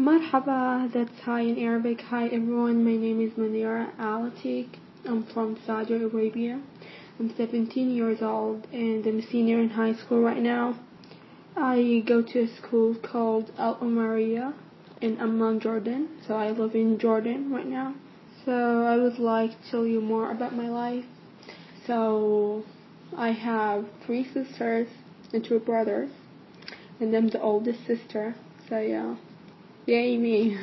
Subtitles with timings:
[0.00, 2.00] Marhaba, that's hi in Arabic.
[2.08, 4.78] Hi everyone, my name is Moneera Alatik.
[5.04, 6.58] I'm from Saudi Arabia.
[7.18, 10.78] I'm 17 years old and I'm a senior in high school right now.
[11.54, 14.54] I go to a school called Al Umaria
[15.02, 16.08] in Amman, Jordan.
[16.26, 17.94] So I live in Jordan right now.
[18.46, 21.04] So I would like to tell you more about my life.
[21.86, 22.64] So
[23.14, 24.88] I have three sisters
[25.34, 26.08] and two brothers,
[26.98, 28.34] and I'm the oldest sister.
[28.66, 29.16] So yeah,
[29.90, 30.56] yay me.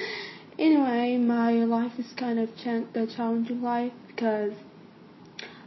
[0.58, 2.48] anyway, my life is kind of
[2.94, 4.52] a challenging life because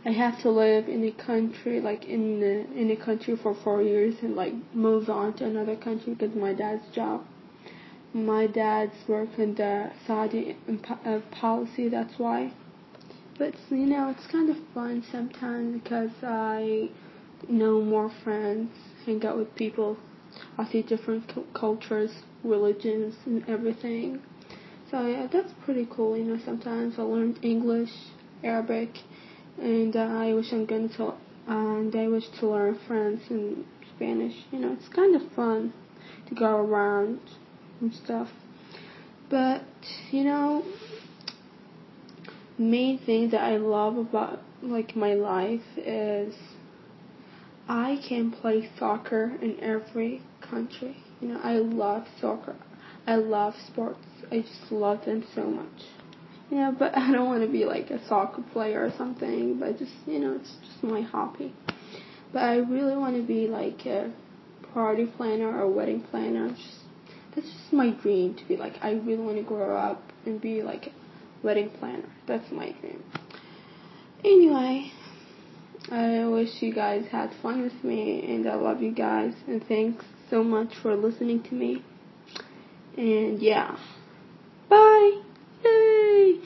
[0.06, 3.82] I have to live in a country like in the in a country for four
[3.82, 7.26] years and like move on to another country because my dad's job.
[8.14, 10.56] My dad's work in the Saudi
[11.06, 11.90] uh, policy.
[11.90, 12.54] That's why.
[13.38, 16.90] But you know, it's kind of fun sometimes because I
[17.50, 18.72] know more friends,
[19.06, 19.98] hang out with people.
[20.58, 22.12] I see different cultures,
[22.44, 24.22] religions, and everything.
[24.90, 26.18] So yeah, that's pretty cool.
[26.18, 27.92] You know, sometimes I learned English,
[28.44, 28.90] Arabic,
[29.58, 31.14] and uh, I wish I'm going to,
[31.48, 34.36] and I wish to learn French and Spanish.
[34.52, 35.74] You know, it's kind of fun
[36.28, 37.20] to go around
[37.80, 38.30] and stuff.
[39.30, 39.64] But
[40.12, 40.66] you know,
[42.58, 46.36] main thing that I love about like my life is
[47.72, 50.98] I can play soccer in every country.
[51.22, 52.58] You know, I love soccer.
[53.08, 54.06] I love sports.
[54.30, 55.86] I just love them so much.
[56.50, 59.94] Yeah, but I don't want to be like a soccer player or something, but just,
[60.06, 61.54] you know, it's just my hobby.
[62.34, 64.12] But I really want to be like a
[64.74, 66.50] party planner or wedding planner.
[66.50, 66.80] Just,
[67.34, 70.62] that's just my dream to be like, I really want to grow up and be
[70.62, 70.92] like a
[71.42, 72.10] wedding planner.
[72.28, 73.02] That's my dream.
[74.26, 74.92] Anyway,
[75.90, 80.06] I wish you guys had fun with me, and I love you guys, and thanks
[80.30, 81.84] so much for listening to me.
[82.98, 83.78] And yeah,
[84.70, 85.22] bye.
[85.64, 86.40] Yay!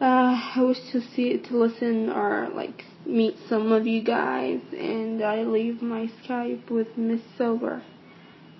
[0.00, 5.22] Uh, I wish to see to listen or like meet some of you guys, and
[5.22, 7.82] I leave my Skype with Miss Silver.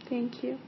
[0.09, 0.59] Thank you.